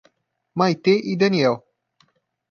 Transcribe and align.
Maitê 0.59 0.95
e 1.11 1.13
Daniel 1.21 1.55